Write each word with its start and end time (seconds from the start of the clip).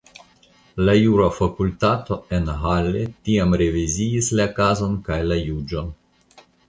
La 0.87 0.93
jura 1.01 1.27
fakultato 1.39 2.17
en 2.37 2.49
Halle 2.63 3.03
tiam 3.29 3.53
reviziis 3.63 4.31
la 4.41 4.49
kazon 4.61 4.97
kaj 5.11 5.19
la 5.29 5.39
juĝon. 5.43 5.93